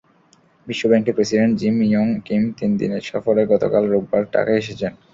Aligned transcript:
বিশ্বব্যাংকের 0.67 1.15
president 1.17 1.53
Jim 1.59 1.77
Yong 1.83 2.07
Kim 2.27 2.43
তিন 2.57 2.71
দিনের 2.79 3.03
সফরে 3.09 3.41
গতকাল 3.51 3.83
রোববার 3.87 4.23
ঢাকায় 4.33 4.61
এসেছেন। 4.61 4.93